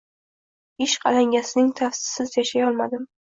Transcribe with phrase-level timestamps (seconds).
[0.85, 3.07] ishq alangasining taftisiz yashay olmadim.